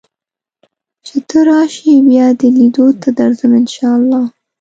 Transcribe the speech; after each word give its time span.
چې 1.05 1.15
ته 1.27 1.37
راشې 1.47 1.93
بیا 2.07 2.27
دې 2.39 2.49
لیدو 2.57 2.85
ته 3.01 3.09
درځم 3.19 3.51
ان 3.59 3.65
شاء 3.75 3.93
الله 3.99 4.21